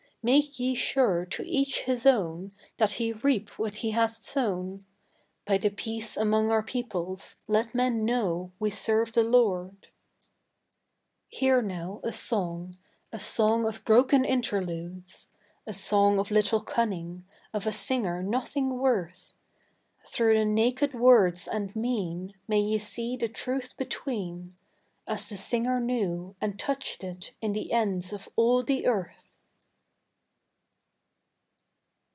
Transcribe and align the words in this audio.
Make 0.23 0.59
ye 0.59 0.75
sure 0.75 1.25
to 1.25 1.43
each 1.47 1.81
his 1.85 2.05
own 2.05 2.51
That 2.77 2.91
he 2.91 3.11
reap 3.11 3.57
what 3.57 3.77
he 3.81 3.89
hath 3.89 4.23
sown; 4.23 4.85
By 5.45 5.57
the 5.57 5.71
peace 5.71 6.15
among 6.15 6.51
Our 6.51 6.61
peoples 6.61 7.37
let 7.47 7.73
men 7.73 8.05
know 8.05 8.51
we 8.59 8.69
serve 8.69 9.13
the 9.13 9.23
Lord._ 9.23 9.87
_Hear 11.35 11.65
now 11.65 12.01
a 12.03 12.11
song 12.11 12.77
a 13.11 13.17
song 13.17 13.65
of 13.65 13.83
broken 13.83 14.23
interludes 14.23 15.29
A 15.65 15.73
song 15.73 16.19
of 16.19 16.29
little 16.29 16.61
cunning; 16.61 17.25
of 17.51 17.65
a 17.65 17.71
singer 17.71 18.21
nothing 18.21 18.77
worth. 18.77 19.33
Through 20.05 20.37
the 20.37 20.45
naked 20.45 20.93
words 20.93 21.47
and 21.47 21.75
mean 21.75 22.35
May 22.47 22.59
ye 22.59 22.77
see 22.77 23.17
the 23.17 23.27
truth 23.27 23.75
between 23.75 24.55
As 25.07 25.27
the 25.27 25.35
singer 25.37 25.79
knew 25.79 26.35
and 26.39 26.59
touched 26.59 27.03
it 27.03 27.31
in 27.41 27.53
the 27.53 27.71
ends 27.71 28.13
of 28.13 28.29
all 28.35 28.61
the 28.61 28.85
Earth! 28.85 29.29